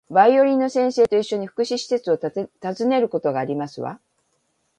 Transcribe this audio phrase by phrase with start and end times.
[0.09, 3.99] バイオリンの先生と一緒に、福祉施設を訪ねることがありますわ